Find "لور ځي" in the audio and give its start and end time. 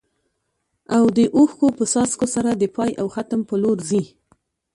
3.61-4.03